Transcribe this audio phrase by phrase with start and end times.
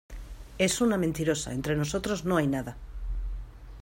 [0.57, 1.51] es una mentirosa.
[1.53, 2.75] entre nosotros no hay nada.